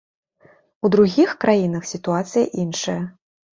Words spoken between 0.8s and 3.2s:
У другіх краінах сітуацыя іншая.